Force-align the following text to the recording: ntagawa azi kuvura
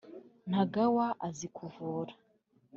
ntagawa 0.49 1.07
azi 1.27 1.47
kuvura 1.55 2.13